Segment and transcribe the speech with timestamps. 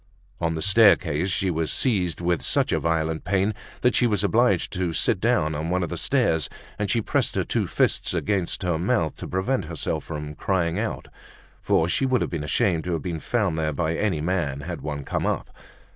[0.39, 4.73] On the staircase she was seized with such a violent pain, that she was obliged
[4.73, 8.63] to sit down on one of the stairs; and she pressed her two fists against
[8.63, 11.07] her mouth to prevent herself from crying out,
[11.61, 14.81] for she would have been ashamed to have been found there by any man, had
[14.81, 15.51] one come up.